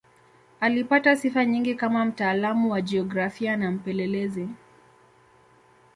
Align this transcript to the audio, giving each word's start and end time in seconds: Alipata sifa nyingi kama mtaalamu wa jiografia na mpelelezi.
Alipata 0.59 1.15
sifa 1.15 1.45
nyingi 1.45 1.75
kama 1.75 2.05
mtaalamu 2.05 2.71
wa 2.71 2.81
jiografia 2.81 3.57
na 3.57 3.71
mpelelezi. 3.71 4.49